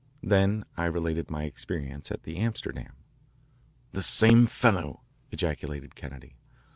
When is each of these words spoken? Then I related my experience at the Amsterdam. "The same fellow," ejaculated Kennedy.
Then 0.23 0.65
I 0.77 0.85
related 0.85 1.29
my 1.29 1.43
experience 1.43 2.09
at 2.09 2.23
the 2.23 2.35
Amsterdam. 2.37 2.93
"The 3.91 4.01
same 4.01 4.47
fellow," 4.47 5.01
ejaculated 5.31 5.93
Kennedy. 5.93 6.37